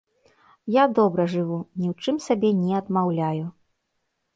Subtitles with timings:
[0.75, 3.51] Я добра жыву, ні ў чым сабе не адмаўляю.